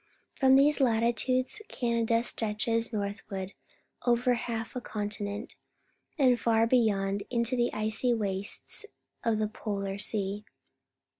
From 0.33 0.55
these 0.55 0.79
latitudes 0.79 1.61
Canada 1.69 2.23
stretches 2.23 2.91
north 2.91 3.21
ward 3.29 3.53
over 4.03 4.33
half 4.33 4.75
a 4.75 4.81
continent, 4.81 5.55
and 6.17 6.39
far 6.39 6.65
beyond, 6.65 7.21
mto 7.31 7.55
the 7.55 7.71
icy 7.71 8.11
wastes 8.11 8.87
of 9.23 9.37
the 9.37 9.47
Polar 9.47 9.99
Sea. 9.99 10.43